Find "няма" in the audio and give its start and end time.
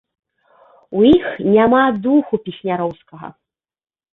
1.55-1.83